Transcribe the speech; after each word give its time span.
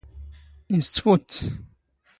ⵉⵙ 0.77 0.85
ⵜⴼⵓⴷⵜ? 0.93 1.33